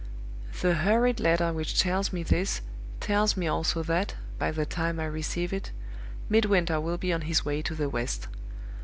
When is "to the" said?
7.61-7.87